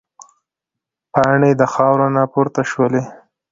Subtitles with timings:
[1.13, 3.03] پاڼې د خاورو نه پورته شولې.